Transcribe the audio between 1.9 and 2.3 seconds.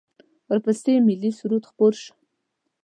شو.